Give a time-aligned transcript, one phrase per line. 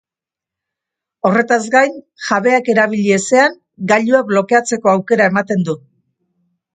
[1.29, 3.57] Horretaz gain, jabeak erabili ezean,
[3.91, 5.77] gailua blokeatzeko aukera ematen du.